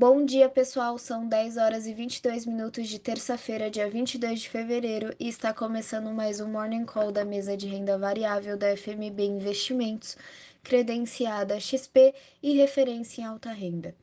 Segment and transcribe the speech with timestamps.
[0.00, 0.96] Bom dia, pessoal.
[0.96, 6.10] São 10 horas e 22 minutos de terça-feira, dia 22 de fevereiro, e está começando
[6.10, 10.16] mais um Morning Call da mesa de renda variável da FMB Investimentos,
[10.62, 13.94] credenciada XP e referência em alta renda.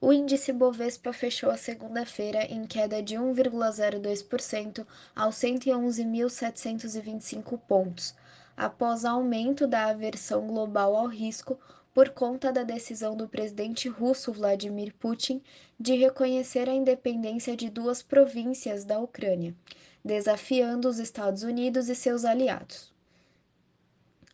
[0.00, 4.84] O índice Bovespa fechou a segunda-feira em queda de 1,02%
[5.14, 8.16] aos 111.725 pontos,
[8.56, 11.56] após aumento da aversão global ao risco
[12.00, 15.42] por conta da decisão do presidente russo Vladimir Putin
[15.78, 19.54] de reconhecer a independência de duas províncias da Ucrânia,
[20.02, 22.90] desafiando os Estados Unidos e seus aliados.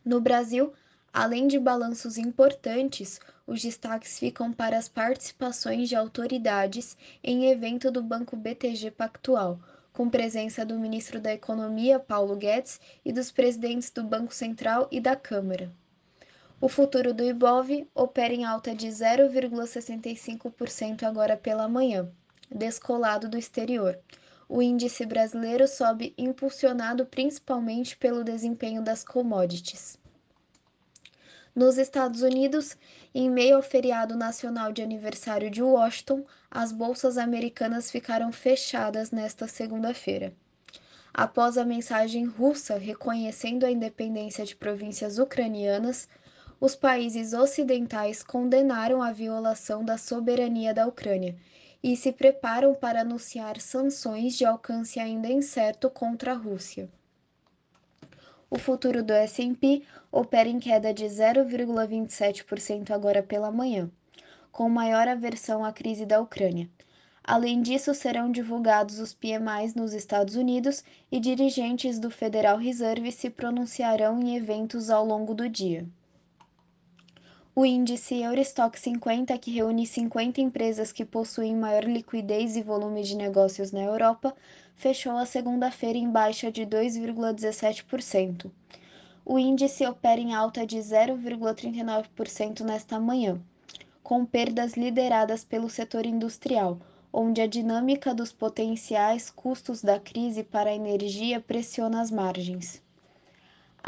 [0.05, 0.73] No Brasil,
[1.13, 8.01] além de balanços importantes, os destaques ficam para as participações de autoridades em evento do
[8.01, 9.59] Banco BTG Pactual,
[9.93, 15.01] com presença do ministro da Economia, Paulo Guedes, e dos presidentes do Banco Central e
[15.01, 15.69] da Câmara.
[16.59, 22.11] O futuro do Ibov opera em alta de 0,65% agora pela manhã,
[22.51, 23.99] descolado do exterior.
[24.49, 29.99] O índice brasileiro sobe impulsionado principalmente pelo desempenho das commodities.
[31.55, 32.75] Nos Estados Unidos,
[33.15, 39.47] em meio ao feriado nacional de aniversário de Washington, as bolsas americanas ficaram fechadas nesta
[39.47, 40.33] segunda-feira.
[41.13, 46.09] Após a mensagem russa reconhecendo a independência de províncias ucranianas,
[46.59, 51.37] os países ocidentais condenaram a violação da soberania da Ucrânia
[51.83, 56.89] e se preparam para anunciar sanções de alcance ainda incerto contra a Rússia.
[58.49, 63.91] O futuro do S&P opera em queda de 0,27% agora pela manhã,
[64.51, 66.71] com maior aversão à crise da Ucrânia.
[67.23, 73.29] Além disso, serão divulgados os PMIs nos Estados Unidos e dirigentes do Federal Reserve se
[73.29, 75.85] pronunciarão em eventos ao longo do dia.
[77.59, 83.17] O índice Eurostock 50, que reúne 50 empresas que possuem maior liquidez e volume de
[83.17, 84.37] negócios na Europa,
[84.75, 88.51] fechou a segunda-feira em baixa de 2,17%.
[89.25, 93.41] O índice opera em alta de 0,39% nesta manhã,
[94.03, 96.79] com perdas lideradas pelo setor industrial,
[97.11, 102.85] onde a dinâmica dos potenciais custos da crise para a energia pressiona as margens.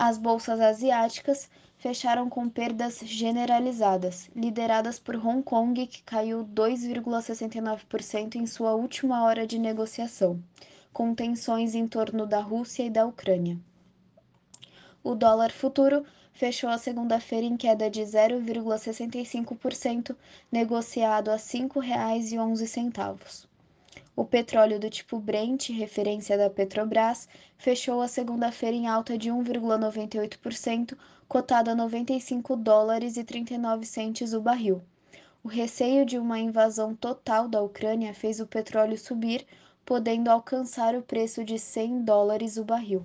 [0.00, 8.47] As bolsas asiáticas fecharam com perdas generalizadas, lideradas por Hong Kong, que caiu 2,69% em
[8.47, 10.41] sua última hora de negociação,
[10.92, 13.58] com tensões em torno da Rússia e da Ucrânia.
[15.03, 20.14] O dólar futuro fechou a segunda-feira em queda de 0,65%,
[20.53, 23.48] negociado a R$ 5,11.
[24.19, 30.99] O petróleo do tipo Brent, referência da Petrobras, fechou a segunda-feira em alta de 1,98%,
[31.29, 34.83] cotado a 95 dólares e 39 centes o barril.
[35.41, 39.47] O receio de uma invasão total da Ucrânia fez o petróleo subir,
[39.87, 43.05] podendo alcançar o preço de 100 dólares o barril.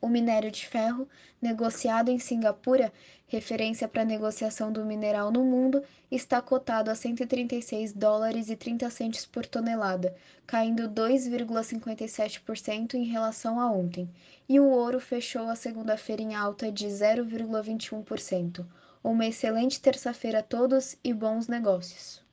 [0.00, 1.06] O minério de ferro,
[1.42, 2.90] negociado em Singapura,
[3.26, 8.88] referência para a negociação do mineral no mundo, está cotado a 136 dólares e 30
[8.90, 10.14] centes por tonelada,
[10.46, 14.08] caindo 2,57% em relação a ontem,
[14.48, 18.64] e o ouro fechou a segunda-feira em alta de 0,21%.
[19.02, 22.27] Uma excelente terça-feira a todos e bons negócios!